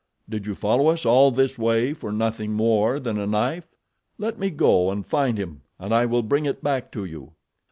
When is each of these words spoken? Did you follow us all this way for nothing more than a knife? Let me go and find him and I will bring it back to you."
Did 0.27 0.47
you 0.47 0.55
follow 0.55 0.87
us 0.87 1.05
all 1.05 1.29
this 1.29 1.59
way 1.59 1.93
for 1.93 2.11
nothing 2.11 2.53
more 2.53 2.99
than 2.99 3.19
a 3.19 3.27
knife? 3.27 3.67
Let 4.17 4.39
me 4.39 4.49
go 4.49 4.89
and 4.89 5.05
find 5.05 5.37
him 5.37 5.61
and 5.77 5.93
I 5.93 6.07
will 6.07 6.23
bring 6.23 6.45
it 6.47 6.63
back 6.63 6.91
to 6.93 7.05
you." 7.05 7.33